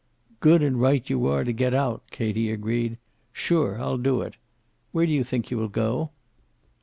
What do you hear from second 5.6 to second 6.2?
go?"